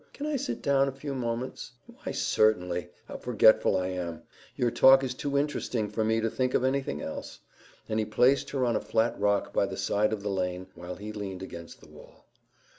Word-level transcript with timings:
Can 0.13 0.25
I 0.25 0.35
sit 0.35 0.63
down 0.63 0.87
a 0.87 0.91
few 0.91 1.13
moments?" 1.13 1.73
"Why, 1.85 2.11
certainly! 2.11 2.89
How 3.07 3.17
forgetful 3.17 3.77
I 3.77 3.89
am! 3.89 4.23
Your 4.55 4.71
talk 4.71 5.03
is 5.03 5.13
too 5.13 5.37
interesting 5.37 5.89
for 5.91 6.03
me 6.03 6.19
to 6.19 6.27
think 6.27 6.55
of 6.55 6.63
anything 6.63 7.03
else," 7.03 7.39
and 7.87 7.99
he 7.99 8.05
placed 8.05 8.49
her 8.49 8.65
on 8.65 8.75
a 8.75 8.81
flat 8.81 9.15
rock 9.19 9.53
by 9.53 9.67
the 9.67 9.77
side 9.77 10.11
of 10.11 10.23
the 10.23 10.31
lane 10.31 10.65
while 10.73 10.95
he 10.95 11.11
leaned 11.11 11.43
against 11.43 11.81
the 11.81 11.87
wall. 11.87 12.25